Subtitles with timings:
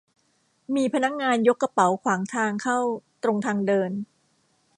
[0.75, 2.79] มีพนักงานยกกระเป๋าขวางทางเข้า
[3.23, 3.91] ตรงทางเดิน